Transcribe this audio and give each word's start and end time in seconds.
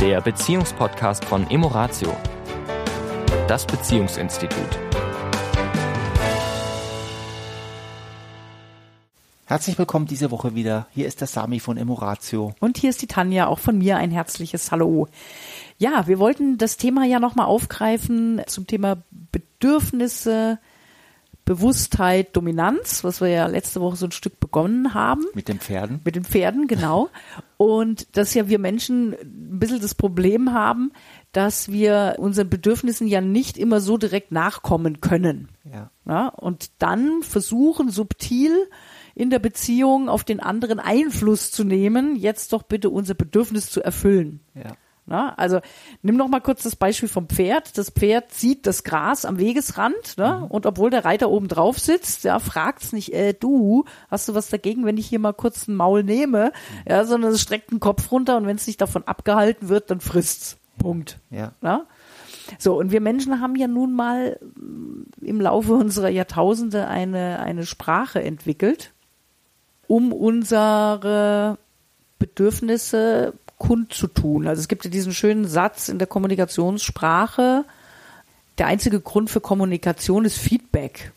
der 0.00 0.22
Beziehungspodcast 0.22 1.26
von 1.26 1.50
Emoratio, 1.50 2.16
das 3.46 3.66
Beziehungsinstitut. 3.66 4.78
Herzlich 9.44 9.78
willkommen 9.78 10.06
diese 10.06 10.30
Woche 10.30 10.54
wieder. 10.54 10.86
Hier 10.94 11.06
ist 11.06 11.20
der 11.20 11.28
Sami 11.28 11.60
von 11.60 11.76
Emoratio. 11.76 12.54
Und 12.60 12.78
hier 12.78 12.88
ist 12.88 13.02
die 13.02 13.08
Tanja, 13.08 13.46
auch 13.46 13.58
von 13.58 13.76
mir 13.76 13.98
ein 13.98 14.10
herzliches 14.10 14.72
Hallo. 14.72 15.06
Ja, 15.76 16.06
wir 16.06 16.18
wollten 16.18 16.56
das 16.56 16.78
Thema 16.78 17.04
ja 17.04 17.20
nochmal 17.20 17.46
aufgreifen 17.46 18.40
zum 18.46 18.66
Thema 18.66 19.02
Bedürfnisse, 19.10 20.60
Bewusstheit, 21.50 22.36
Dominanz, 22.36 23.02
was 23.02 23.20
wir 23.20 23.26
ja 23.26 23.48
letzte 23.48 23.80
Woche 23.80 23.96
so 23.96 24.06
ein 24.06 24.12
Stück 24.12 24.38
begonnen 24.38 24.94
haben. 24.94 25.26
Mit 25.34 25.48
den 25.48 25.58
Pferden? 25.58 26.00
Mit 26.04 26.14
den 26.14 26.22
Pferden, 26.22 26.68
genau. 26.68 27.08
Und 27.56 28.16
dass 28.16 28.34
ja 28.34 28.48
wir 28.48 28.60
Menschen 28.60 29.14
ein 29.14 29.58
bisschen 29.58 29.80
das 29.80 29.96
Problem 29.96 30.52
haben, 30.52 30.92
dass 31.32 31.72
wir 31.72 32.14
unseren 32.18 32.50
Bedürfnissen 32.50 33.08
ja 33.08 33.20
nicht 33.20 33.58
immer 33.58 33.80
so 33.80 33.96
direkt 33.96 34.30
nachkommen 34.30 35.00
können. 35.00 35.48
Ja. 35.64 35.90
ja 36.06 36.28
und 36.28 36.70
dann 36.78 37.24
versuchen 37.24 37.90
subtil 37.90 38.52
in 39.16 39.30
der 39.30 39.40
Beziehung 39.40 40.08
auf 40.08 40.22
den 40.22 40.38
anderen 40.38 40.78
Einfluss 40.78 41.50
zu 41.50 41.64
nehmen, 41.64 42.14
jetzt 42.14 42.52
doch 42.52 42.62
bitte 42.62 42.90
unser 42.90 43.14
Bedürfnis 43.14 43.70
zu 43.70 43.82
erfüllen. 43.82 44.38
Ja. 44.54 44.76
Na, 45.10 45.34
also 45.34 45.58
nimm 46.02 46.16
noch 46.16 46.28
mal 46.28 46.38
kurz 46.38 46.62
das 46.62 46.76
Beispiel 46.76 47.08
vom 47.08 47.28
Pferd. 47.28 47.76
Das 47.76 47.90
Pferd 47.90 48.32
sieht 48.32 48.64
das 48.64 48.84
Gras 48.84 49.24
am 49.24 49.40
Wegesrand 49.40 50.16
ne? 50.16 50.38
Mhm. 50.38 50.46
und 50.46 50.66
obwohl 50.66 50.88
der 50.90 51.04
Reiter 51.04 51.30
oben 51.30 51.48
drauf 51.48 51.80
sitzt, 51.80 52.22
ja, 52.22 52.38
fragt's 52.38 52.92
nicht, 52.92 53.12
äh, 53.12 53.34
du, 53.34 53.84
hast 54.08 54.28
du 54.28 54.36
was 54.36 54.50
dagegen, 54.50 54.86
wenn 54.86 54.96
ich 54.98 55.08
hier 55.08 55.18
mal 55.18 55.32
kurz 55.32 55.66
ein 55.66 55.74
Maul 55.74 56.04
nehme? 56.04 56.52
Mhm. 56.52 56.92
Ja, 56.92 57.04
sondern 57.04 57.32
es 57.32 57.42
streckt 57.42 57.72
den 57.72 57.80
Kopf 57.80 58.12
runter 58.12 58.36
und 58.36 58.46
wenn 58.46 58.54
es 58.54 58.68
nicht 58.68 58.80
davon 58.80 59.02
abgehalten 59.02 59.68
wird, 59.68 59.90
dann 59.90 59.98
frisst's. 59.98 60.58
Punkt. 60.78 61.18
Ja. 61.30 61.54
Na? 61.60 61.86
So, 62.60 62.78
und 62.78 62.92
wir 62.92 63.00
Menschen 63.00 63.40
haben 63.40 63.56
ja 63.56 63.66
nun 63.66 63.92
mal 63.92 64.38
im 65.20 65.40
Laufe 65.40 65.72
unserer 65.74 66.08
Jahrtausende 66.08 66.86
eine, 66.86 67.40
eine 67.40 67.66
Sprache 67.66 68.22
entwickelt, 68.22 68.92
um 69.88 70.12
unsere 70.12 71.58
Bedürfnisse 72.20 73.34
kundzutun. 73.60 74.48
Also 74.48 74.58
es 74.58 74.68
gibt 74.68 74.84
ja 74.84 74.90
diesen 74.90 75.12
schönen 75.12 75.46
Satz 75.46 75.88
in 75.88 75.98
der 75.98 76.08
Kommunikationssprache, 76.08 77.64
der 78.58 78.66
einzige 78.66 79.00
Grund 79.00 79.30
für 79.30 79.40
Kommunikation 79.40 80.24
ist 80.24 80.38
Feedback. 80.38 81.12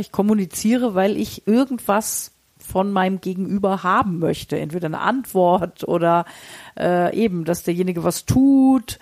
Ich 0.00 0.12
kommuniziere, 0.12 0.94
weil 0.94 1.16
ich 1.16 1.46
irgendwas 1.46 2.32
von 2.58 2.90
meinem 2.90 3.20
Gegenüber 3.20 3.82
haben 3.82 4.18
möchte. 4.18 4.58
Entweder 4.58 4.86
eine 4.86 5.00
Antwort 5.00 5.86
oder 5.86 6.24
äh, 6.78 7.14
eben, 7.14 7.44
dass 7.44 7.64
derjenige 7.64 8.02
was 8.02 8.24
tut, 8.24 8.98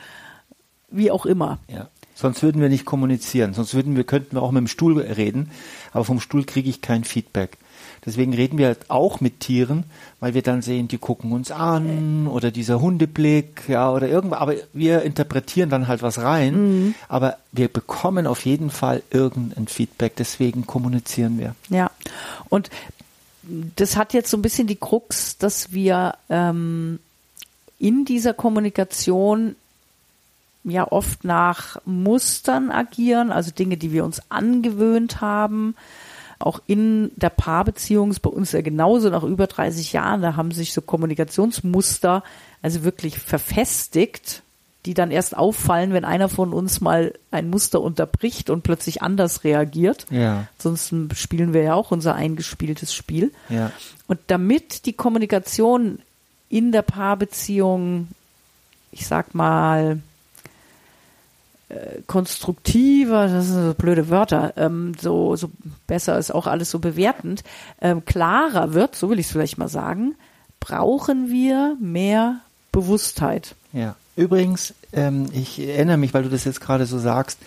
wie 0.90 1.12
auch 1.12 1.24
immer. 1.24 1.58
Ja. 1.68 1.88
Sonst 2.14 2.42
würden 2.42 2.60
wir 2.60 2.68
nicht 2.68 2.84
kommunizieren. 2.84 3.54
Sonst 3.54 3.74
würden 3.74 3.96
wir, 3.96 4.04
könnten 4.04 4.36
wir 4.36 4.42
auch 4.42 4.52
mit 4.52 4.60
dem 4.60 4.68
Stuhl 4.68 5.00
reden, 5.00 5.50
aber 5.92 6.04
vom 6.04 6.20
Stuhl 6.20 6.44
kriege 6.44 6.70
ich 6.70 6.80
kein 6.80 7.04
Feedback. 7.04 7.58
Deswegen 8.04 8.34
reden 8.34 8.58
wir 8.58 8.66
halt 8.66 8.90
auch 8.90 9.20
mit 9.20 9.40
Tieren, 9.40 9.84
weil 10.18 10.34
wir 10.34 10.42
dann 10.42 10.60
sehen, 10.60 10.88
die 10.88 10.98
gucken 10.98 11.30
uns 11.30 11.52
an 11.52 12.26
oder 12.26 12.50
dieser 12.50 12.80
Hundeblick, 12.80 13.68
ja, 13.68 13.92
oder 13.92 14.08
irgendwas. 14.08 14.40
Aber 14.40 14.54
wir 14.72 15.02
interpretieren 15.02 15.70
dann 15.70 15.86
halt 15.86 16.02
was 16.02 16.18
rein. 16.18 16.54
Mhm. 16.54 16.94
Aber 17.08 17.36
wir 17.52 17.68
bekommen 17.68 18.26
auf 18.26 18.44
jeden 18.44 18.70
Fall 18.70 19.02
irgendein 19.10 19.68
Feedback. 19.68 20.16
Deswegen 20.16 20.66
kommunizieren 20.66 21.38
wir. 21.38 21.54
Ja. 21.68 21.92
Und 22.48 22.70
das 23.76 23.96
hat 23.96 24.14
jetzt 24.14 24.30
so 24.30 24.36
ein 24.36 24.42
bisschen 24.42 24.66
die 24.66 24.76
Krux, 24.76 25.38
dass 25.38 25.72
wir 25.72 26.14
ähm, 26.28 26.98
in 27.78 28.04
dieser 28.04 28.34
Kommunikation 28.34 29.54
ja 30.64 30.90
oft 30.90 31.24
nach 31.24 31.78
Mustern 31.84 32.70
agieren, 32.70 33.32
also 33.32 33.50
Dinge, 33.50 33.76
die 33.76 33.92
wir 33.92 34.04
uns 34.04 34.22
angewöhnt 34.30 35.20
haben 35.20 35.74
auch 36.42 36.60
in 36.66 37.12
der 37.16 37.30
Paarbeziehung 37.30 38.10
ist 38.10 38.20
bei 38.20 38.30
uns 38.30 38.52
ja 38.52 38.60
genauso 38.60 39.10
nach 39.10 39.22
über 39.22 39.46
30 39.46 39.92
Jahren, 39.92 40.22
da 40.22 40.36
haben 40.36 40.50
sich 40.50 40.72
so 40.72 40.82
Kommunikationsmuster 40.82 42.22
also 42.62 42.84
wirklich 42.84 43.18
verfestigt, 43.18 44.42
die 44.86 44.94
dann 44.94 45.10
erst 45.10 45.36
auffallen, 45.36 45.92
wenn 45.92 46.04
einer 46.04 46.28
von 46.28 46.52
uns 46.52 46.80
mal 46.80 47.14
ein 47.30 47.50
Muster 47.50 47.80
unterbricht 47.80 48.50
und 48.50 48.62
plötzlich 48.62 49.02
anders 49.02 49.44
reagiert. 49.44 50.06
Ja. 50.10 50.46
Sonst 50.58 50.92
spielen 51.14 51.52
wir 51.52 51.62
ja 51.62 51.74
auch 51.74 51.92
unser 51.92 52.14
eingespieltes 52.14 52.92
Spiel. 52.92 53.32
Ja. 53.48 53.70
Und 54.08 54.18
damit 54.26 54.86
die 54.86 54.92
Kommunikation 54.92 56.00
in 56.48 56.72
der 56.72 56.82
Paarbeziehung, 56.82 58.08
ich 58.90 59.06
sag 59.06 59.34
mal, 59.34 60.00
konstruktiver, 62.06 63.28
das 63.28 63.46
sind 63.46 63.66
so 63.66 63.74
blöde 63.74 64.08
Wörter, 64.08 64.52
ähm, 64.56 64.92
so, 65.00 65.36
so 65.36 65.50
besser 65.86 66.18
ist 66.18 66.34
auch 66.34 66.46
alles 66.46 66.70
so 66.70 66.78
bewertend, 66.78 67.42
ähm, 67.80 68.04
klarer 68.04 68.74
wird, 68.74 68.96
so 68.96 69.10
will 69.10 69.18
ich 69.18 69.26
es 69.26 69.32
vielleicht 69.32 69.58
mal 69.58 69.68
sagen, 69.68 70.14
brauchen 70.60 71.30
wir 71.30 71.76
mehr 71.80 72.40
Bewusstheit. 72.72 73.54
Ja. 73.72 73.96
Übrigens, 74.14 74.74
ähm, 74.92 75.28
ich 75.32 75.58
erinnere 75.58 75.96
mich, 75.96 76.12
weil 76.12 76.22
du 76.22 76.28
das 76.28 76.44
jetzt 76.44 76.60
gerade 76.60 76.84
so 76.84 76.98
sagst, 76.98 77.38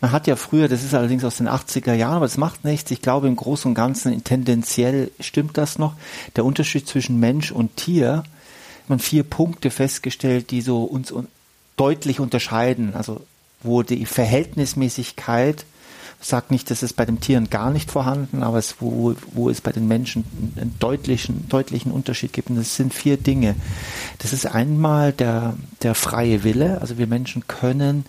man 0.00 0.10
hat 0.10 0.26
ja 0.26 0.34
früher, 0.34 0.68
das 0.68 0.82
ist 0.82 0.94
allerdings 0.94 1.24
aus 1.24 1.36
den 1.36 1.48
80er 1.48 1.94
Jahren, 1.94 2.16
aber 2.16 2.26
das 2.26 2.36
macht 2.36 2.64
nichts, 2.64 2.90
ich 2.90 3.02
glaube 3.02 3.28
im 3.28 3.36
Großen 3.36 3.68
und 3.70 3.74
Ganzen 3.76 4.24
tendenziell 4.24 5.12
stimmt 5.20 5.56
das 5.56 5.78
noch, 5.78 5.94
der 6.34 6.44
Unterschied 6.44 6.88
zwischen 6.88 7.20
Mensch 7.20 7.52
und 7.52 7.76
Tier, 7.76 8.24
man 8.88 8.98
vier 8.98 9.22
Punkte 9.22 9.70
festgestellt, 9.70 10.50
die 10.50 10.60
so 10.60 10.82
uns 10.82 11.12
deutlich 11.76 12.20
unterscheiden. 12.20 12.94
Also 12.94 13.20
wo 13.62 13.82
die 13.82 14.06
Verhältnismäßigkeit 14.06 15.64
sagt 16.20 16.50
nicht, 16.50 16.70
dass 16.70 16.82
es 16.82 16.92
bei 16.92 17.04
den 17.04 17.20
Tieren 17.20 17.48
gar 17.48 17.70
nicht 17.70 17.90
vorhanden, 17.90 18.42
aber 18.42 18.58
es, 18.58 18.76
wo, 18.80 19.14
wo 19.32 19.50
es 19.50 19.60
bei 19.60 19.70
den 19.70 19.86
Menschen 19.86 20.24
einen 20.56 20.74
deutlichen, 20.80 21.48
deutlichen 21.48 21.92
Unterschied 21.92 22.32
gibt. 22.32 22.50
Und 22.50 22.56
das 22.56 22.74
sind 22.74 22.92
vier 22.92 23.16
Dinge. 23.16 23.54
Das 24.18 24.32
ist 24.32 24.46
einmal 24.46 25.12
der, 25.12 25.56
der 25.82 25.94
freie 25.94 26.42
Wille. 26.42 26.80
Also 26.80 26.98
wir 26.98 27.06
Menschen 27.06 27.46
können 27.46 28.04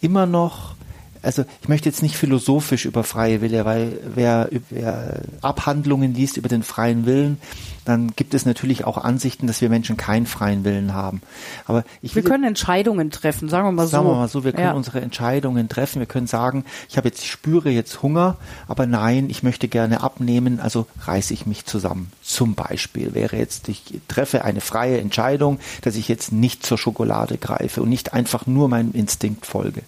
immer 0.00 0.26
noch 0.26 0.76
also 1.22 1.44
ich 1.62 1.68
möchte 1.68 1.88
jetzt 1.88 2.02
nicht 2.02 2.16
philosophisch 2.16 2.84
über 2.84 3.04
freie 3.04 3.40
Wille, 3.40 3.64
weil 3.64 3.98
wer, 4.14 4.48
wer 4.70 5.22
Abhandlungen 5.42 6.14
liest 6.14 6.36
über 6.36 6.48
den 6.48 6.62
freien 6.62 7.06
Willen, 7.06 7.38
dann 7.84 8.12
gibt 8.14 8.34
es 8.34 8.46
natürlich 8.46 8.84
auch 8.84 8.98
Ansichten, 8.98 9.46
dass 9.46 9.60
wir 9.60 9.68
Menschen 9.68 9.96
keinen 9.96 10.26
freien 10.26 10.64
Willen 10.64 10.94
haben. 10.94 11.22
Aber 11.66 11.84
ich 12.02 12.14
wir 12.14 12.22
können 12.22 12.44
Entscheidungen 12.44 13.10
treffen, 13.10 13.48
sagen 13.48 13.66
wir 13.66 13.72
mal 13.72 13.86
so. 13.86 13.90
Sagen 13.90 14.06
wir 14.06 14.14
mal 14.14 14.28
so, 14.28 14.44
wir 14.44 14.52
können 14.52 14.66
ja. 14.66 14.72
unsere 14.72 15.00
Entscheidungen 15.00 15.68
treffen. 15.68 15.98
Wir 15.98 16.06
können 16.06 16.26
sagen, 16.26 16.64
ich 16.88 16.96
habe 16.96 17.08
jetzt, 17.08 17.22
ich 17.22 17.30
spüre 17.30 17.70
jetzt 17.70 18.02
Hunger, 18.02 18.36
aber 18.68 18.86
nein, 18.86 19.28
ich 19.30 19.42
möchte 19.42 19.66
gerne 19.66 20.02
abnehmen, 20.02 20.60
also 20.60 20.86
reiße 21.02 21.32
ich 21.34 21.46
mich 21.46 21.64
zusammen. 21.64 22.12
Zum 22.22 22.54
Beispiel 22.54 23.14
wäre 23.14 23.36
jetzt, 23.36 23.68
ich 23.68 23.82
treffe 24.08 24.44
eine 24.44 24.60
freie 24.60 24.98
Entscheidung, 24.98 25.58
dass 25.82 25.96
ich 25.96 26.06
jetzt 26.06 26.32
nicht 26.32 26.64
zur 26.64 26.78
Schokolade 26.78 27.38
greife 27.38 27.82
und 27.82 27.88
nicht 27.88 28.12
einfach 28.12 28.46
nur 28.46 28.68
meinem 28.68 28.92
Instinkt 28.92 29.46
folge. 29.46 29.82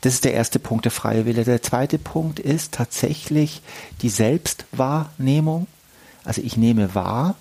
Das 0.00 0.14
ist 0.14 0.24
der 0.24 0.32
erste 0.32 0.49
Punkt, 0.58 0.84
der 0.84 0.92
freie 0.92 1.26
Wille. 1.26 1.44
Der 1.44 1.62
zweite 1.62 1.98
Punkt 1.98 2.38
ist 2.38 2.72
tatsächlich 2.72 3.62
die 4.02 4.08
Selbstwahrnehmung. 4.08 5.66
Also 6.24 6.42
ich 6.42 6.56
nehme 6.56 6.94
wahr, 6.94 7.36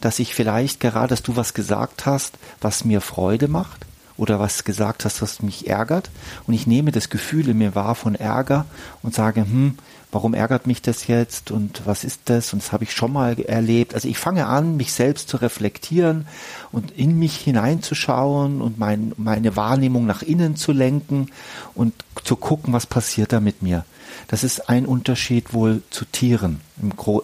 dass 0.00 0.18
ich 0.18 0.34
vielleicht 0.34 0.80
gerade, 0.80 1.08
dass 1.08 1.22
du 1.22 1.36
was 1.36 1.54
gesagt 1.54 2.06
hast, 2.06 2.34
was 2.60 2.84
mir 2.84 3.00
Freude 3.00 3.48
macht 3.48 3.86
oder 4.16 4.38
was 4.38 4.64
gesagt 4.64 5.04
hast, 5.04 5.22
was 5.22 5.42
mich 5.42 5.68
ärgert. 5.68 6.10
Und 6.46 6.54
ich 6.54 6.66
nehme 6.66 6.92
das 6.92 7.10
Gefühl 7.10 7.48
in 7.48 7.58
mir 7.58 7.74
wahr 7.74 7.94
von 7.94 8.14
Ärger 8.14 8.66
und 9.02 9.14
sage, 9.14 9.42
hm, 9.42 9.78
warum 10.14 10.32
ärgert 10.32 10.66
mich 10.68 10.80
das 10.80 11.08
jetzt 11.08 11.50
und 11.50 11.82
was 11.86 12.04
ist 12.04 12.20
das 12.26 12.52
und 12.52 12.62
das 12.62 12.70
habe 12.70 12.84
ich 12.84 12.92
schon 12.92 13.12
mal 13.12 13.38
erlebt. 13.40 13.94
Also 13.94 14.06
ich 14.08 14.16
fange 14.16 14.46
an, 14.46 14.76
mich 14.76 14.92
selbst 14.92 15.28
zu 15.28 15.38
reflektieren 15.38 16.26
und 16.70 16.92
in 16.92 17.18
mich 17.18 17.36
hineinzuschauen 17.36 18.62
und 18.62 18.78
mein, 18.78 19.12
meine 19.16 19.56
Wahrnehmung 19.56 20.06
nach 20.06 20.22
innen 20.22 20.54
zu 20.54 20.70
lenken 20.70 21.30
und 21.74 21.92
zu 22.22 22.36
gucken, 22.36 22.72
was 22.72 22.86
passiert 22.86 23.32
da 23.32 23.40
mit 23.40 23.62
mir. 23.62 23.84
Das 24.28 24.44
ist 24.44 24.68
ein 24.68 24.86
Unterschied 24.86 25.52
wohl 25.52 25.82
zu 25.90 26.04
Tieren, 26.04 26.60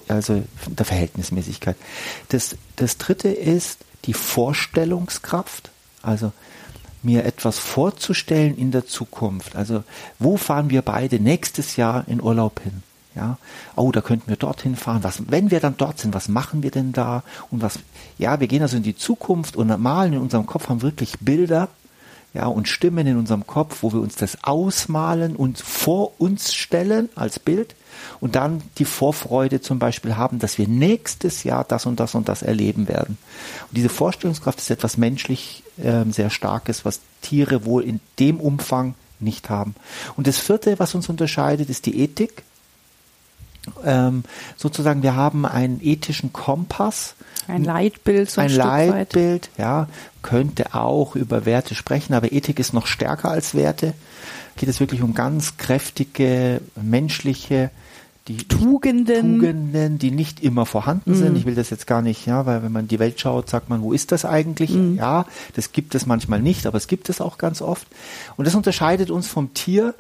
also 0.09 0.43
der 0.67 0.87
Verhältnismäßigkeit. 0.87 1.77
Das, 2.31 2.57
das 2.75 2.99
dritte 2.99 3.29
ist 3.29 3.79
die 4.07 4.15
Vorstellungskraft. 4.15 5.71
Also 6.03 6.33
mir 7.03 7.25
etwas 7.25 7.59
vorzustellen 7.59 8.57
in 8.57 8.71
der 8.71 8.87
Zukunft. 8.87 9.57
Also 9.57 9.85
wo 10.19 10.37
fahren 10.37 10.71
wir 10.71 10.83
beide 10.83 11.21
nächstes 11.21 11.77
Jahr 11.77 12.05
in 12.07 12.23
Urlaub 12.23 12.61
hin? 12.63 12.83
Ja, 13.17 13.39
oh, 13.75 13.91
da 13.91 14.03
könnten 14.03 14.29
wir 14.29 14.37
dorthin 14.37 14.77
fahren. 14.77 15.03
Was, 15.03 15.31
wenn 15.31 15.51
wir 15.51 15.59
dann 15.59 15.77
dort 15.77 15.99
sind, 15.99 16.15
was 16.15 16.29
machen 16.29 16.63
wir 16.63 16.71
denn 16.71 16.93
da? 16.93 17.25
Und 17.51 17.61
was, 17.61 17.81
ja, 18.19 18.39
wir 18.39 18.47
gehen 18.47 18.63
also 18.63 18.77
in 18.77 18.85
die 18.85 18.97
Zukunft 18.97 19.57
und 19.57 19.77
malen 19.81 20.13
in 20.13 20.21
unserem 20.21 20.47
Kopf, 20.47 20.69
haben 20.69 20.83
wirklich 20.83 21.19
Bilder, 21.19 21.69
ja, 22.33 22.47
und 22.47 22.69
Stimmen 22.69 23.07
in 23.07 23.17
unserem 23.17 23.47
Kopf, 23.47 23.83
wo 23.83 23.93
wir 23.93 24.01
uns 24.01 24.15
das 24.17 24.45
ausmalen 24.45 25.35
und 25.35 25.59
vor 25.59 26.21
uns 26.21 26.55
stellen 26.55 27.09
als 27.17 27.39
Bild 27.39 27.75
und 28.21 28.37
dann 28.37 28.63
die 28.79 28.85
Vorfreude 28.85 29.61
zum 29.61 29.79
Beispiel 29.79 30.17
haben, 30.17 30.39
dass 30.39 30.57
wir 30.57 30.69
nächstes 30.69 31.43
Jahr 31.43 31.65
das 31.65 31.87
und 31.87 31.99
das 31.99 32.15
und 32.15 32.29
das 32.29 32.43
erleben 32.43 32.89
werden. 32.89 33.19
Und 33.69 33.77
diese 33.77 33.89
Vorstellungskraft 33.89 34.61
ist 34.61 34.71
etwas 34.71 34.97
menschlich 34.97 35.65
äh, 35.83 36.05
sehr 36.11 36.31
Starkes, 36.31 36.85
was 36.85 37.01
Tiere 37.21 37.65
wohl 37.65 37.83
in 37.83 38.01
dem 38.19 38.39
Umfang 38.39 38.95
nicht 39.19 39.51
haben. 39.51 39.75
Und 40.17 40.27
das 40.27 40.39
vierte, 40.39 40.79
was 40.79 40.95
uns 40.95 41.09
unterscheidet, 41.09 41.69
ist 41.69 41.87
die 41.87 42.01
Ethik. 42.01 42.43
Ähm, 43.85 44.25
sozusagen, 44.57 45.03
wir 45.03 45.17
haben 45.17 45.47
einen 45.47 45.81
ethischen 45.83 46.33
Kompass. 46.33 47.15
Ein 47.47 47.65
Leitbild, 47.65 48.31
so 48.31 48.41
ein, 48.41 48.51
ein 48.51 48.57
Leitbild, 48.57 49.51
weit. 49.53 49.59
ja, 49.59 49.89
könnte 50.23 50.75
auch 50.75 51.17
über 51.17 51.47
Werte 51.47 51.75
sprechen, 51.75 52.15
aber 52.15 52.33
Ethik 52.33 52.59
ist 52.59 52.73
noch 52.73 52.87
stärker 52.87 53.31
als 53.31 53.55
Werte. 53.55 53.95
Geht 54.57 54.69
es 54.69 54.81
wirklich 54.81 55.03
um 55.03 55.15
ganz 55.15 55.57
kräftige, 55.57 56.61
menschliche, 56.81 57.71
die 58.29 58.47
Tugenden. 58.47 59.41
Tugenden, 59.41 59.99
die 59.99 60.11
nicht 60.11 60.41
immer 60.41 60.67
vorhanden 60.67 61.15
sind. 61.15 61.31
Mhm. 61.31 61.37
Ich 61.37 61.47
will 61.47 61.55
das 61.55 61.71
jetzt 61.71 61.87
gar 61.87 62.03
nicht, 62.03 62.27
ja, 62.27 62.47
weil 62.47 62.63
wenn 62.63 62.71
man 62.71 62.87
die 62.87 62.99
Welt 62.99 63.19
schaut, 63.19 63.51
sagt 63.51 63.69
man, 63.69 63.83
wo 63.83 63.93
ist 63.93 64.13
das 64.13 64.25
eigentlich? 64.25 64.71
Mhm. 64.71 64.97
Ja, 64.97 65.27
das 65.55 65.73
gibt 65.73 65.95
es 65.95 66.07
manchmal 66.07 66.41
nicht, 66.41 66.67
aber 66.67 66.77
es 66.77 66.87
gibt 66.87 67.09
es 67.09 67.21
auch 67.21 67.39
ganz 67.39 67.61
oft. 67.61 67.89
Und 68.37 68.47
das 68.47 68.55
unterscheidet 68.55 69.11
uns 69.11 69.27
vom 69.27 69.53
Tier. 69.55 69.95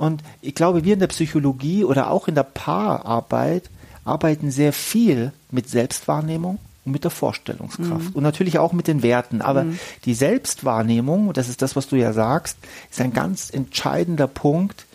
Und 0.00 0.22
ich 0.40 0.54
glaube, 0.54 0.82
wir 0.82 0.94
in 0.94 1.00
der 1.00 1.08
Psychologie 1.08 1.84
oder 1.84 2.10
auch 2.10 2.26
in 2.26 2.34
der 2.34 2.42
Paararbeit 2.42 3.68
arbeiten 4.02 4.50
sehr 4.50 4.72
viel 4.72 5.30
mit 5.50 5.68
Selbstwahrnehmung 5.68 6.58
und 6.86 6.92
mit 6.92 7.04
der 7.04 7.10
Vorstellungskraft. 7.10 8.14
Und 8.14 8.22
natürlich 8.22 8.58
auch 8.58 8.72
mit 8.72 8.86
den 8.88 9.02
Werten. 9.02 9.42
Aber 9.42 9.66
die 10.06 10.14
Selbstwahrnehmung, 10.14 11.34
das 11.34 11.50
ist 11.50 11.60
das, 11.60 11.76
was 11.76 11.86
du 11.86 11.96
ja 11.96 12.14
sagst, 12.14 12.56
ist 12.90 13.02
ein 13.02 13.12
ganz 13.12 13.50
entscheidender 13.52 14.26
Punkt, 14.26 14.86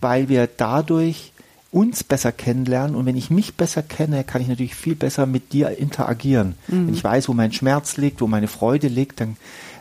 weil 0.00 0.28
wir 0.28 0.48
dadurch 0.48 1.30
uns 1.70 2.02
besser 2.02 2.32
kennenlernen. 2.32 2.96
Und 2.96 3.06
wenn 3.06 3.16
ich 3.16 3.30
mich 3.30 3.54
besser 3.54 3.84
kenne, 3.84 4.24
kann 4.24 4.42
ich 4.42 4.48
natürlich 4.48 4.74
viel 4.74 4.96
besser 4.96 5.26
mit 5.26 5.52
dir 5.52 5.78
interagieren. 5.78 6.56
Wenn 6.66 6.94
ich 6.94 7.04
weiß, 7.04 7.28
wo 7.28 7.32
mein 7.32 7.52
Schmerz 7.52 7.96
liegt, 7.96 8.20
wo 8.20 8.26
meine 8.26 8.48
Freude 8.48 8.88
liegt, 8.88 9.20
dann, 9.20 9.36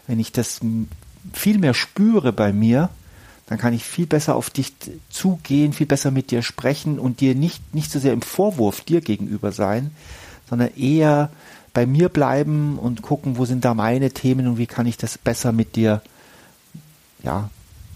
wenn 0.05 0.19
ich 0.19 0.31
das 0.31 0.59
viel 1.33 1.57
mehr 1.57 1.73
spüre 1.73 2.31
bei 2.31 2.53
mir, 2.53 2.91
dann 3.47 3.57
kann 3.57 3.73
ich 3.73 3.83
viel 3.83 4.05
besser 4.05 4.35
auf 4.35 4.49
dich 4.49 4.73
zugehen, 5.09 5.73
viel 5.73 5.87
besser 5.87 6.11
mit 6.11 6.31
dir 6.31 6.41
sprechen 6.41 6.99
und 6.99 7.21
dir 7.21 7.33
nicht, 7.33 7.73
nicht 7.73 7.91
so 7.91 7.99
sehr 7.99 8.13
im 8.13 8.21
Vorwurf 8.21 8.81
dir 8.81 9.01
gegenüber 9.01 9.51
sein, 9.51 9.91
sondern 10.49 10.75
eher 10.75 11.29
bei 11.73 11.85
mir 11.85 12.09
bleiben 12.09 12.77
und 12.77 13.01
gucken, 13.01 13.37
wo 13.37 13.45
sind 13.45 13.63
da 13.63 13.73
meine 13.73 14.11
Themen 14.11 14.47
und 14.47 14.57
wie 14.57 14.67
kann 14.67 14.85
ich 14.85 14.97
das 14.97 15.17
besser 15.17 15.51
mit 15.51 15.75
dir, 15.75 16.01
ja, 17.23 17.49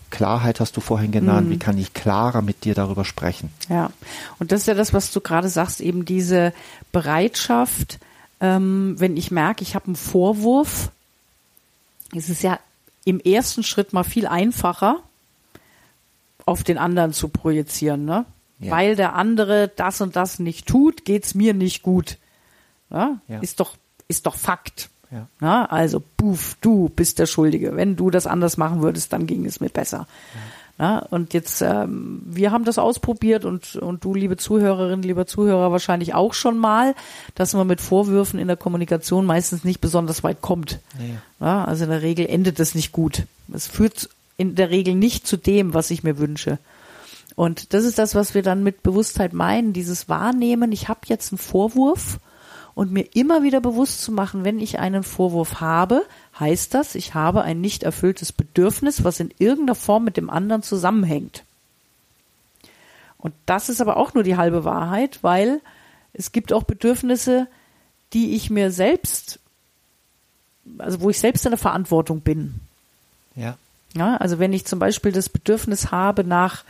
Klarheit 0.10 0.60
hast 0.60 0.76
du 0.78 0.82
vorhin 0.82 1.12
genannt, 1.12 1.50
wie 1.50 1.58
kann 1.58 1.78
ich 1.78 1.94
klarer 1.94 2.42
mit 2.42 2.66
dir 2.66 2.76
darüber 2.76 3.06
sprechen? 3.06 3.50
Ja, 3.70 3.92
und 4.40 4.52
das 4.52 4.62
ist 4.62 4.68
ja 4.68 4.74
das, 4.74 4.94
was 4.94 5.12
du 5.12 5.22
gerade 5.22 5.50
sagst, 5.50 5.80
eben 5.80 6.06
diese 6.06 6.54
Bereitschaft, 6.92 7.98
ähm, 8.42 8.96
wenn 8.98 9.16
ich 9.16 9.32
merke, 9.32 9.64
ich 9.64 9.74
habe 9.74 9.88
einen 9.88 9.96
Vorwurf, 9.96 10.92
ist 12.14 12.30
es 12.30 12.42
ja 12.42 12.60
im 13.06 13.20
ersten 13.20 13.64
Schritt 13.64 13.94
mal 13.94 14.04
viel 14.04 14.28
einfacher, 14.28 15.00
auf 16.46 16.64
den 16.64 16.78
anderen 16.78 17.14
zu 17.14 17.30
projizieren, 17.30 18.06
ne? 18.06 18.26
Ja. 18.60 18.72
Weil 18.72 18.96
der 18.96 19.16
andere 19.16 19.72
das 19.76 20.02
und 20.02 20.16
das 20.16 20.40
nicht 20.40 20.68
tut, 20.68 21.04
geht's 21.04 21.34
mir 21.34 21.54
nicht 21.54 21.82
gut. 21.82 22.18
Ja? 22.92 23.20
Ja. 23.28 23.40
Ist 23.40 23.60
doch, 23.60 23.76
ist 24.08 24.28
doch 24.28 24.36
Fakt. 24.36 24.90
Ja. 25.10 25.28
Ja, 25.42 25.66
also, 25.66 26.02
buff, 26.18 26.58
du 26.62 26.90
bist 26.90 27.20
der 27.20 27.26
Schuldige. 27.26 27.76
Wenn 27.76 27.96
du 27.96 28.10
das 28.10 28.28
anders 28.28 28.58
machen 28.58 28.82
würdest, 28.82 29.12
dann 29.12 29.28
ging 29.28 29.46
es 29.46 29.60
mir 29.60 29.70
besser. 29.70 30.08
Ja, 30.80 31.00
und 31.00 31.34
jetzt, 31.34 31.62
ähm, 31.62 32.22
wir 32.26 32.52
haben 32.52 32.64
das 32.64 32.80
ausprobiert 32.80 33.46
und, 33.46 33.76
und 33.76 34.04
du, 34.04 34.16
liebe 34.16 34.38
Zuhörerin, 34.38 35.04
lieber 35.04 35.28
Zuhörer, 35.28 35.72
wahrscheinlich 35.72 36.16
auch 36.16 36.34
schon 36.34 36.58
mal, 36.58 36.96
dass 37.36 37.54
man 37.54 37.68
mit 37.68 37.82
Vorwürfen 37.82 38.40
in 38.40 38.48
der 38.48 38.58
Kommunikation 38.58 39.26
meistens 39.26 39.64
nicht 39.64 39.82
besonders 39.82 40.24
weit 40.24 40.42
kommt. 40.42 40.80
Ja, 41.40 41.66
also 41.66 41.84
in 41.84 41.90
der 41.90 42.02
Regel 42.02 42.26
endet 42.26 42.60
es 42.60 42.74
nicht 42.74 42.94
gut. 42.94 43.24
Es 43.54 43.68
führt 43.68 44.10
in 44.42 44.56
der 44.56 44.72
Regel 44.72 44.96
nicht 44.96 45.28
zu 45.28 45.38
dem, 45.38 45.74
was 45.74 45.92
ich 45.92 46.04
mir 46.04 46.18
wünsche. 46.18 46.58
Und 47.36 47.74
das 47.74 47.86
ist 47.86 47.98
das, 47.98 48.16
was 48.16 48.34
wir 48.34 48.44
dann 48.44 48.64
mit 48.64 48.84
Bewusstheit 48.84 49.34
meinen, 49.34 49.72
dieses 49.72 50.10
Wahrnehmen, 50.10 50.72
ich 50.72 50.90
habe 50.90 51.02
jetzt 51.06 51.32
einen 51.32 51.38
Vorwurf 51.38 52.20
und 52.74 52.92
mir 52.92 53.06
immer 53.14 53.44
wieder 53.44 53.62
bewusst 53.62 54.02
zu 54.02 54.12
machen, 54.12 54.44
wenn 54.44 54.60
ich 54.60 54.80
einen 54.80 55.04
Vorwurf 55.04 55.62
habe, 55.62 56.04
heißt 56.40 56.74
das, 56.74 56.96
ich 56.96 57.14
habe 57.14 57.44
ein 57.44 57.62
nicht 57.62 57.84
erfülltes 57.84 58.32
Bedürfnis, 58.32 59.04
was 59.04 59.20
in 59.20 59.34
irgendeiner 59.40 59.76
Form 59.76 60.04
mit 60.04 60.18
dem 60.18 60.30
anderen 60.30 60.64
zusammenhängt. 60.64 61.44
Und 63.18 63.34
das 63.46 63.70
ist 63.70 63.82
aber 63.82 63.98
auch 63.98 64.14
nur 64.14 64.24
die 64.24 64.38
halbe 64.38 64.66
Wahrheit, 64.66 65.20
weil 65.22 65.62
es 66.14 66.32
gibt 66.32 66.52
auch 66.52 66.64
Bedürfnisse, 66.64 67.48
die 68.14 68.36
ich 68.36 68.50
mir 68.50 68.72
selbst, 68.72 69.40
also 70.78 71.02
wo 71.02 71.10
ich 71.10 71.20
selbst 71.20 71.46
in 71.46 71.52
der 71.52 71.60
Verantwortung 71.60 72.22
bin. 72.22 72.60
Ja. 73.36 73.58
Ja, 73.96 74.18
also 74.18 74.40
wenn 74.40 74.54
ich 74.54 74.66
zum 74.66 74.80
Beispiel 74.80 75.12
das 75.12 75.30
Bedürfnis 75.30 75.92
habe 75.92 76.24
nach, 76.24 76.64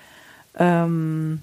ähm, 0.55 1.41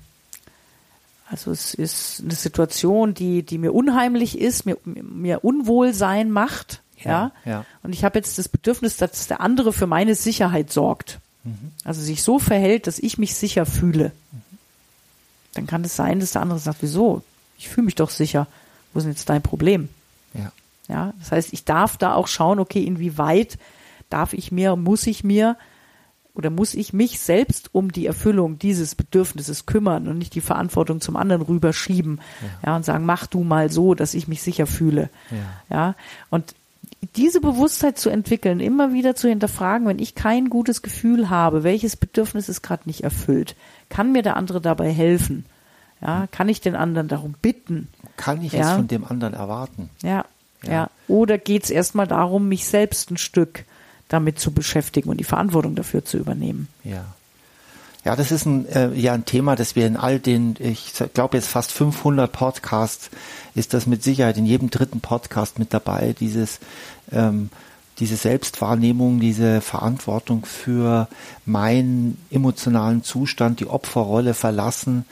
also 1.31 1.51
es 1.51 1.75
ist 1.75 2.21
eine 2.23 2.35
Situation, 2.35 3.15
die, 3.15 3.43
die 3.43 3.59
mir 3.59 3.73
unheimlich 3.73 4.39
ist, 4.39 4.67
mir, 4.67 4.77
mir 4.85 5.45
Unwohlsein 5.45 6.31
macht, 6.31 6.83
ja, 6.99 7.31
Ja, 7.45 7.51
ja. 7.51 7.65
und 7.85 7.93
ich 7.93 8.03
habe 8.05 8.19
jetzt 8.19 8.39
das 8.39 8.49
Bedürfnis, 8.49 8.97
dass 8.97 9.29
der 9.29 9.41
andere 9.41 9.73
für 9.73 9.87
meine 9.87 10.15
Sicherheit 10.17 10.73
sorgt, 10.73 11.21
also 11.85 12.03
sich 12.03 12.23
so 12.23 12.39
verhält, 12.39 12.87
dass 12.87 12.99
ich 12.99 13.17
mich 13.17 13.35
sicher 13.35 13.65
fühle, 13.65 14.13
dann 15.55 15.67
kann 15.67 15.83
es 15.85 15.97
sein, 15.97 16.21
dass 16.21 16.33
der 16.33 16.43
andere 16.43 16.59
sagt, 16.59 16.79
wieso? 16.83 17.23
Ich 17.57 17.69
fühle 17.69 17.87
mich 17.87 17.95
doch 17.95 18.11
sicher. 18.11 18.47
Wo 18.93 18.99
ist 18.99 19.05
denn 19.05 19.13
jetzt 19.13 19.29
dein 19.31 19.43
Problem? 19.43 19.89
Ja. 20.35 20.53
Ja, 20.89 21.15
das 21.19 21.33
heißt, 21.33 21.53
ich 21.53 21.65
darf 21.65 21.97
da 21.97 22.15
auch 22.15 22.29
schauen, 22.29 22.59
okay, 22.59 22.83
inwieweit 22.85 23.59
darf 24.11 24.33
ich 24.33 24.53
mir, 24.53 24.77
muss 24.77 25.07
ich 25.07 25.25
mir 25.25 25.57
oder 26.39 26.51
muss 26.51 26.75
ich 26.75 26.93
mich 26.93 27.19
selbst 27.19 27.75
um 27.75 27.91
die 27.91 28.07
Erfüllung 28.07 28.59
dieses 28.61 28.95
Bedürfnisses 28.95 29.67
kümmern 29.67 30.07
und 30.07 30.19
nicht 30.19 30.35
die 30.37 30.41
Verantwortung 30.41 31.01
zum 31.01 31.17
anderen 31.17 31.43
rüberschieben, 31.43 32.21
ja, 32.65 32.77
und 32.77 32.85
sagen, 32.85 33.05
mach 33.05 33.27
du 33.27 33.43
mal 33.43 33.71
so, 33.73 33.95
dass 33.95 34.15
ich 34.15 34.29
mich 34.29 34.41
sicher 34.41 34.67
fühle. 34.69 35.11
Ja. 35.71 35.77
ja, 35.77 35.95
und 36.31 36.55
diese 37.17 37.41
Bewusstheit 37.41 37.99
zu 37.99 38.09
entwickeln, 38.09 38.61
immer 38.61 38.93
wieder 38.93 39.17
zu 39.17 39.29
hinterfragen, 39.29 39.87
wenn 39.89 39.99
ich 39.99 40.15
kein 40.15 40.49
gutes 40.49 40.83
Gefühl 40.83 41.29
habe, 41.29 41.65
welches 41.65 41.97
Bedürfnis 41.97 42.49
ist 42.49 42.63
gerade 42.63 42.85
nicht 42.87 43.03
erfüllt, 43.03 43.57
kann 43.89 44.13
mir 44.13 44.23
der 44.23 44.37
andere 44.37 44.61
dabei 44.61 44.91
helfen? 44.93 45.45
Ja, 46.01 46.29
kann 46.31 46.49
ich 46.49 46.61
den 46.61 46.77
anderen 46.77 47.09
darum 47.09 47.35
bitten? 47.43 47.89
Kann 48.17 48.43
ich 48.43 48.53
Ja. 48.53 48.61
es 48.71 48.77
von 48.77 48.87
dem 48.87 49.05
anderen 49.05 49.35
erwarten? 49.35 49.91
Ja, 50.03 50.25
ja. 50.63 50.73
Ja. 50.73 50.91
Oder 51.09 51.39
geht 51.39 51.65
es 51.65 51.71
erstmal 51.71 52.07
darum, 52.07 52.49
mich 52.49 52.67
selbst 52.67 53.11
ein 53.11 53.17
Stück 53.17 53.65
damit 54.09 54.39
zu 54.39 54.53
beschäftigen 54.53 55.11
und 55.11 55.19
die 55.19 55.25
Verantwortung 55.25 55.75
dafür 55.75 56.05
zu 56.05 56.17
übernehmen? 56.19 56.69
Ja. 56.85 57.05
Ja, 58.05 58.17
das 58.17 58.31
ist 58.31 58.47
ein, 58.47 58.67
äh, 58.69 58.95
ja 58.95 59.13
ein 59.13 59.25
Thema, 59.25 59.57
das 59.57 59.77
wir 59.77 59.87
in 59.87 59.97
all 59.97 60.19
den, 60.19 60.55
ich 60.61 60.93
glaube 61.15 61.37
jetzt 61.37 61.49
fast 61.49 61.73
500 61.73 62.31
Podcasts, 62.33 63.11
ist 63.55 63.75
das 63.75 63.87
mit 63.87 64.03
Sicherheit 64.03 64.39
in 64.39 64.47
jedem 64.47 64.71
dritten 64.71 65.01
Podcast 65.01 65.59
mit 65.59 65.75
dabei, 65.75 66.15
dieses, 66.19 66.61
ähm, 67.13 67.51
diese 67.99 68.17
Selbstwahrnehmung, 68.17 69.21
diese 69.21 69.61
Verantwortung 69.61 70.47
für 70.47 71.09
meinen 71.45 72.17
emotionalen 72.31 73.03
Zustand, 73.03 73.61
die 73.61 73.67
Opferrolle 73.67 74.33
verlassen, 74.33 75.05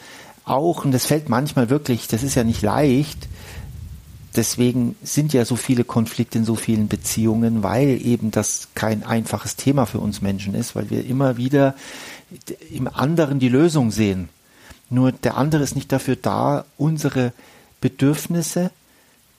auch, 0.47 0.85
und 0.85 0.93
das 0.93 1.07
fällt 1.07 1.29
manchmal 1.29 1.71
wirklich, 1.71 2.07
das 2.07 2.23
ist 2.23 2.37
ja 2.37 2.45
nicht 2.45 2.63
leicht, 2.63 3.29
deswegen 4.37 4.97
sind 5.03 5.33
ja 5.33 5.45
so 5.45 5.57
viele 5.57 5.85
Konflikte 5.85 6.39
in 6.39 6.45
so 6.45 6.55
vielen 6.55 6.89
Beziehungen, 6.89 7.63
weil 7.63 8.01
eben 8.05 8.31
das 8.31 8.69
kein 8.75 9.03
einfaches 9.03 9.57
Thema 9.57 9.87
für 9.87 9.99
uns 9.99 10.23
Menschen 10.23 10.55
ist, 10.55 10.77
weil 10.77 10.91
wir 10.91 11.05
immer 11.05 11.37
wieder 11.37 11.75
im 12.71 12.89
anderen 12.89 13.39
die 13.39 13.49
Lösung 13.49 13.91
sehen. 13.91 14.29
Nur 14.91 15.13
der 15.13 15.37
andere 15.37 15.63
ist 15.63 15.75
nicht 15.75 15.91
dafür 15.91 16.17
da, 16.17 16.65
unsere 16.77 17.33
Bedürfnisse 17.81 18.71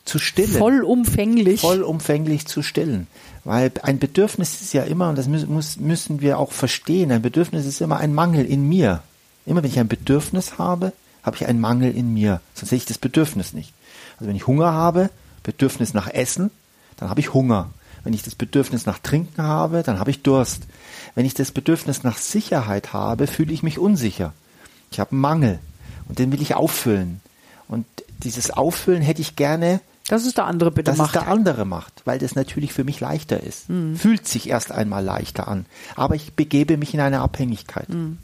zu 0.04 0.20
stillen. 0.20 0.58
Vollumfänglich. 0.58 1.62
Vollumfänglich 1.62 2.48
zu 2.48 2.64
stillen. 2.64 3.08
Weil 3.44 3.72
ein 3.84 4.00
Bedürfnis 4.00 4.62
ist 4.62 4.74
ja 4.74 4.84
immer, 4.84 5.10
und 5.10 5.18
das 5.18 5.28
müssen, 5.28 5.54
muss, 5.54 5.78
müssen 5.78 6.22
wir 6.22 6.40
auch 6.40 6.52
verstehen, 6.52 7.12
ein 7.12 7.22
Bedürfnis 7.22 7.66
ist 7.66 7.82
immer 7.82 7.98
ein 7.98 8.14
Mangel 8.14 8.46
in 8.46 8.68
mir. 8.68 9.04
Immer 9.46 9.64
wenn 9.64 9.70
ich 9.70 9.80
ein 9.80 9.88
Bedürfnis 9.88 10.58
habe, 10.58 10.92
habe 11.28 11.36
ich 11.36 11.46
einen 11.46 11.60
Mangel 11.60 11.96
in 11.96 12.14
mir. 12.14 12.42
Sonst 12.56 12.70
sehe 12.70 12.78
ich 12.78 12.86
das 12.86 12.98
Bedürfnis 12.98 13.54
nicht. 13.54 13.74
Also 14.18 14.28
wenn 14.30 14.36
ich 14.36 14.48
Hunger 14.48 14.74
habe, 14.74 15.12
Bedürfnis 15.44 15.94
nach 15.94 16.08
Essen, 16.08 16.50
dann 16.98 17.10
habe 17.10 17.20
ich 17.20 17.34
Hunger. 17.36 17.70
Wenn 18.04 18.14
ich 18.14 18.24
das 18.24 18.36
Bedürfnis 18.36 18.86
nach 18.86 19.00
Trinken 19.00 19.44
habe, 19.44 19.84
dann 19.84 20.00
habe 20.00 20.10
ich 20.10 20.24
Durst. 20.24 20.64
Wenn 21.14 21.26
ich 21.26 21.34
das 21.36 21.52
Bedürfnis 21.52 22.04
nach 22.04 22.18
Sicherheit 22.18 22.94
habe, 22.94 23.28
fühle 23.28 23.54
ich 23.54 23.62
mich 23.64 23.78
unsicher. 23.78 24.34
Ich 24.92 25.00
habe 25.00 25.12
einen 25.12 25.22
Mangel 25.22 25.60
und 26.08 26.18
den 26.18 26.32
will 26.32 26.42
ich 26.42 26.56
auffüllen. 26.56 27.22
Und 27.68 27.86
dieses 28.24 28.50
Auffüllen 28.52 29.02
hätte 29.02 29.22
ich 29.22 29.36
gerne 29.36 29.82
Das 30.08 30.26
ist 30.26 30.38
der 30.38 30.46
andere 30.46 30.72
bitte 30.72 30.92
dass 30.92 30.98
macht. 30.98 31.16
es 31.16 31.22
der 31.22 31.30
andere 31.30 31.66
macht, 31.66 32.02
weil 32.06 32.18
das 32.18 32.36
natürlich 32.36 32.72
für 32.72 32.86
mich 32.86 33.00
leichter 33.02 33.44
ist. 33.44 33.70
Mhm. 33.70 33.98
Fühlt 33.98 34.28
sich 34.28 34.50
erst 34.50 34.72
einmal 34.72 35.04
leichter 35.04 35.48
an. 35.50 35.66
Aber 35.96 36.16
ich 36.16 36.34
begebe 36.34 36.78
mich 36.78 36.94
in 36.94 37.02
eine 37.02 37.20
Abhängigkeit. 37.20 37.90
Mhm. 37.90 38.20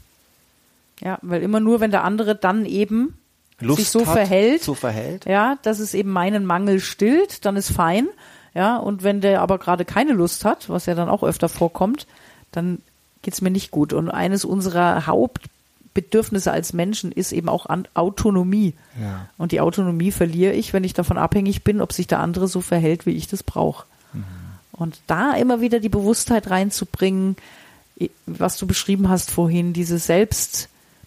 Ja, 1.04 1.18
weil 1.22 1.42
immer 1.42 1.60
nur, 1.60 1.80
wenn 1.80 1.90
der 1.90 2.02
andere 2.02 2.34
dann 2.34 2.64
eben 2.64 3.18
Lust 3.60 3.78
sich 3.78 3.90
so 3.90 4.06
hat, 4.06 4.14
verhält, 4.14 4.62
so 4.62 4.74
verhält. 4.74 5.26
ja, 5.26 5.58
dass 5.62 5.78
es 5.78 5.94
eben 5.94 6.10
meinen 6.10 6.46
Mangel 6.46 6.80
stillt, 6.80 7.44
dann 7.44 7.56
ist 7.56 7.70
fein. 7.70 8.08
Ja, 8.54 8.76
und 8.76 9.02
wenn 9.02 9.20
der 9.20 9.42
aber 9.42 9.58
gerade 9.58 9.84
keine 9.84 10.12
Lust 10.12 10.44
hat, 10.44 10.68
was 10.68 10.86
ja 10.86 10.94
dann 10.94 11.08
auch 11.08 11.22
öfter 11.22 11.48
vorkommt, 11.48 12.06
dann 12.52 12.78
geht's 13.22 13.42
mir 13.42 13.50
nicht 13.50 13.70
gut. 13.70 13.92
Und 13.92 14.10
eines 14.10 14.44
unserer 14.44 15.06
Hauptbedürfnisse 15.06 16.52
als 16.52 16.72
Menschen 16.72 17.12
ist 17.12 17.32
eben 17.32 17.48
auch 17.48 17.66
an 17.66 17.86
Autonomie. 17.94 18.74
Ja. 19.00 19.28
Und 19.36 19.52
die 19.52 19.60
Autonomie 19.60 20.12
verliere 20.12 20.52
ich, 20.52 20.72
wenn 20.72 20.84
ich 20.84 20.94
davon 20.94 21.18
abhängig 21.18 21.64
bin, 21.64 21.80
ob 21.80 21.92
sich 21.92 22.06
der 22.06 22.20
andere 22.20 22.48
so 22.48 22.60
verhält, 22.60 23.06
wie 23.06 23.12
ich 23.12 23.26
das 23.26 23.42
brauche. 23.42 23.86
Und 24.72 25.00
da 25.06 25.34
immer 25.34 25.60
wieder 25.60 25.80
die 25.80 25.88
Bewusstheit 25.88 26.50
reinzubringen, 26.50 27.36
was 28.26 28.56
du 28.56 28.66
beschrieben 28.66 29.08
hast 29.08 29.30
vorhin, 29.30 29.72
diese 29.72 29.98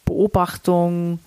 Selbstbeobachtung, 0.07 1.19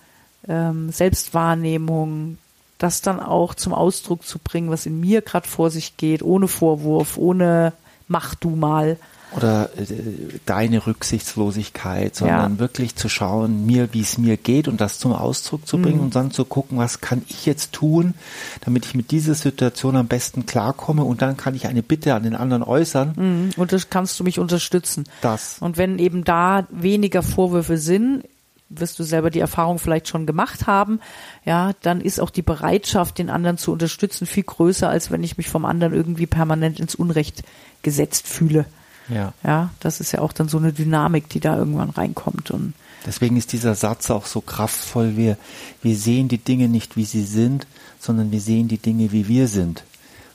ähm, 0.47 0.91
Selbstwahrnehmung, 0.91 2.37
das 2.77 3.01
dann 3.01 3.19
auch 3.19 3.53
zum 3.53 3.73
Ausdruck 3.73 4.25
zu 4.25 4.39
bringen, 4.39 4.69
was 4.71 4.85
in 4.85 4.99
mir 4.99 5.21
gerade 5.21 5.47
vor 5.47 5.69
sich 5.69 5.97
geht, 5.97 6.23
ohne 6.23 6.47
Vorwurf, 6.47 7.17
ohne 7.17 7.73
mach 8.07 8.33
du 8.35 8.49
mal. 8.51 8.97
Oder 9.33 9.69
äh, 9.77 9.85
deine 10.45 10.85
Rücksichtslosigkeit, 10.85 12.15
sondern 12.17 12.53
Ja. 12.53 12.59
wirklich 12.59 12.97
zu 12.97 13.07
schauen, 13.07 13.65
mir, 13.65 13.93
wie 13.93 14.01
es 14.01 14.17
mir 14.17 14.35
geht 14.35 14.67
und 14.67 14.81
das 14.81 14.99
zum 14.99 15.13
Ausdruck 15.13 15.65
zu 15.65 15.77
Mhm. 15.77 15.81
bringen 15.83 15.99
und 16.01 16.15
dann 16.15 16.31
zu 16.31 16.43
gucken, 16.43 16.77
was 16.79 16.99
kann 16.99 17.21
ich 17.29 17.45
jetzt 17.45 17.71
tun, 17.71 18.13
damit 18.65 18.85
ich 18.85 18.93
mit 18.93 19.11
dieser 19.11 19.35
Situation 19.35 19.95
am 19.95 20.07
besten 20.07 20.45
klarkomme 20.45 21.05
und 21.05 21.21
dann 21.21 21.37
kann 21.37 21.55
ich 21.55 21.67
eine 21.67 21.81
Bitte 21.83 22.13
an 22.13 22.23
den 22.23 22.35
anderen 22.35 22.61
äußern. 22.63 23.13
Mhm. 23.15 23.49
Und 23.55 23.71
das 23.71 23.89
kannst 23.89 24.19
du 24.19 24.25
mich 24.25 24.37
unterstützen. 24.37 25.05
Das. 25.21 25.57
Und 25.61 25.77
wenn 25.77 25.97
eben 25.97 26.25
da 26.25 26.67
weniger 26.69 27.23
Vorwürfe 27.23 27.77
sind, 27.77 28.23
wirst 28.73 28.97
du 28.99 29.03
selber 29.03 29.29
die 29.29 29.39
Erfahrung 29.39 29.79
vielleicht 29.79 30.07
schon 30.07 30.25
gemacht 30.25 30.67
haben, 30.67 30.99
ja, 31.45 31.71
dann 31.81 32.01
ist 32.01 32.19
auch 32.19 32.29
die 32.29 32.41
Bereitschaft, 32.41 33.17
den 33.17 33.29
anderen 33.29 33.57
zu 33.57 33.71
unterstützen, 33.71 34.25
viel 34.25 34.43
größer, 34.43 34.89
als 34.89 35.11
wenn 35.11 35.23
ich 35.23 35.37
mich 35.37 35.49
vom 35.49 35.65
anderen 35.65 35.93
irgendwie 35.93 36.27
permanent 36.27 36.79
ins 36.79 36.95
Unrecht 36.95 37.43
gesetzt 37.81 38.27
fühle. 38.27 38.65
Ja. 39.09 39.33
Ja, 39.43 39.69
das 39.79 39.99
ist 39.99 40.11
ja 40.11 40.19
auch 40.19 40.33
dann 40.33 40.47
so 40.47 40.57
eine 40.57 40.73
Dynamik, 40.73 41.29
die 41.29 41.39
da 41.39 41.57
irgendwann 41.57 41.89
reinkommt. 41.89 42.51
Und 42.51 42.73
Deswegen 43.05 43.35
ist 43.37 43.51
dieser 43.51 43.75
Satz 43.75 44.09
auch 44.09 44.25
so 44.25 44.41
kraftvoll. 44.41 45.17
Wir, 45.17 45.37
wir 45.81 45.95
sehen 45.95 46.27
die 46.27 46.37
Dinge 46.37 46.69
nicht, 46.69 46.95
wie 46.95 47.05
sie 47.05 47.23
sind, 47.23 47.67
sondern 47.99 48.31
wir 48.31 48.41
sehen 48.41 48.67
die 48.67 48.77
Dinge, 48.77 49.11
wie 49.11 49.27
wir 49.27 49.47
sind. 49.47 49.83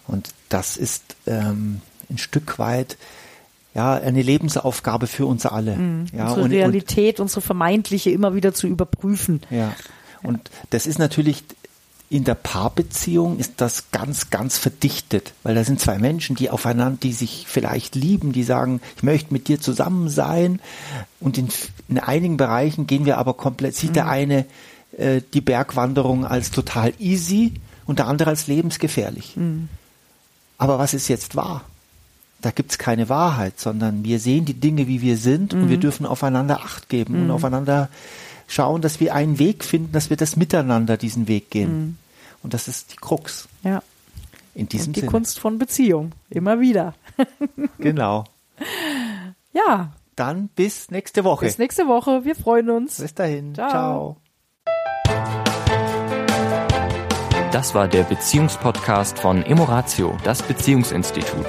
Und 0.06 0.30
das 0.48 0.76
ist 0.76 1.16
ähm, 1.26 1.80
ein 2.10 2.18
Stück 2.18 2.58
weit 2.58 2.96
ja 3.76 3.94
eine 3.94 4.22
Lebensaufgabe 4.22 5.06
für 5.06 5.26
uns 5.26 5.46
alle. 5.46 5.72
Ja, 5.72 5.76
Mhm. 5.76 6.00
unsere 6.12 6.34
und, 6.34 6.40
und, 6.42 6.50
Realität, 6.52 7.20
unsere 7.20 7.40
vermeintliche 7.42 8.10
immer 8.10 8.34
wieder 8.34 8.52
zu 8.54 8.66
überprüfen. 8.66 9.42
ja. 9.50 9.72
und 10.22 10.50
das 10.70 10.86
ist 10.86 10.98
natürlich 10.98 11.44
in 12.08 12.22
der 12.22 12.36
Paarbeziehung 12.36 13.36
ist 13.38 13.54
das 13.56 13.90
ganz, 13.90 14.30
ganz 14.30 14.58
verdichtet, 14.58 15.32
weil 15.42 15.56
da 15.56 15.64
sind 15.64 15.80
zwei 15.80 15.98
Menschen, 15.98 16.36
die 16.36 16.50
aufeinander, 16.50 16.98
die 17.02 17.12
sich 17.12 17.46
vielleicht 17.48 17.96
lieben, 17.96 18.30
die 18.32 18.44
sagen, 18.44 18.80
ich 18.96 19.02
möchte 19.02 19.32
mit 19.32 19.48
dir 19.48 19.60
zusammen 19.60 20.08
sein. 20.08 20.60
Und 21.18 21.36
in, 21.36 21.48
in 21.88 21.98
einigen 21.98 22.36
Bereichen 22.36 22.86
gehen 22.86 23.06
wir 23.06 23.18
aber 23.18 23.34
komplett, 23.34 23.74
sieht 23.74 23.96
der 23.96 24.06
eine 24.08 24.46
äh, 24.96 25.20
die 25.34 25.40
Bergwanderung 25.40 26.24
als 26.24 26.52
total 26.52 26.92
easy 27.00 27.54
und 27.86 27.98
der 27.98 28.06
andere 28.06 28.30
als 28.30 28.46
lebensgefährlich. 28.46 29.34
Aber 30.58 30.78
was 30.78 30.94
ist 30.94 31.08
jetzt 31.08 31.34
wahr? 31.34 31.64
Da 32.40 32.50
gibt's 32.50 32.78
keine 32.78 33.08
Wahrheit, 33.08 33.58
sondern 33.58 34.04
wir 34.04 34.20
sehen 34.20 34.44
die 34.44 34.54
Dinge, 34.54 34.86
wie 34.86 35.00
wir 35.00 35.16
sind 35.16 35.54
und 35.54 35.68
wir 35.68 35.78
dürfen 35.78 36.06
aufeinander 36.06 36.60
Acht 36.60 36.88
geben 36.88 37.22
und 37.22 37.30
aufeinander 37.30 37.88
schauen, 38.46 38.82
dass 38.82 39.00
wir 39.00 39.14
einen 39.14 39.38
Weg 39.38 39.64
finden, 39.64 39.92
dass 39.92 40.10
wir 40.10 40.16
das 40.16 40.36
miteinander 40.36 40.96
diesen 40.96 41.28
Weg 41.28 41.50
gehen. 41.50 41.98
Und 42.42 42.54
das 42.54 42.68
ist 42.68 42.92
die 42.92 42.96
Krux. 42.96 43.48
Ja. 43.64 43.82
In 44.54 44.68
diesem 44.68 44.88
Und 44.88 44.96
die 44.96 45.00
Sinne. 45.00 45.10
Kunst 45.10 45.38
von 45.40 45.58
Beziehung. 45.58 46.12
Immer 46.30 46.60
wieder. 46.60 46.94
Genau. 47.78 48.24
Ja, 49.52 49.92
Dann 50.14 50.48
bis 50.48 50.90
nächste 50.90 51.24
Woche. 51.24 51.44
bis 51.46 51.58
nächste 51.58 51.86
Woche. 51.88 52.24
Wir 52.24 52.34
freuen 52.34 52.70
uns. 52.70 52.98
Bis 53.00 53.14
dahin. 53.14 53.54
Ciao. 53.54 53.70
Ciao. 53.70 54.16
Das 57.52 57.74
war 57.74 57.88
der 57.88 58.02
Beziehungspodcast 58.04 59.18
von 59.18 59.42
Emoratio, 59.42 60.16
das 60.24 60.42
Beziehungsinstitut. 60.42 61.46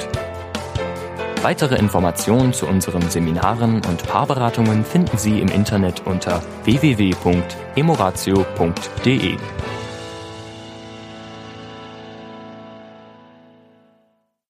Weitere 1.44 1.76
Informationen 1.76 2.52
zu 2.52 2.66
unseren 2.66 3.10
Seminaren 3.10 3.76
und 3.86 4.04
Paarberatungen 4.04 4.84
finden 4.84 5.18
Sie 5.18 5.40
im 5.40 5.48
Internet 5.50 6.02
unter 6.06 6.42
www.emoratio.de. 6.64 9.38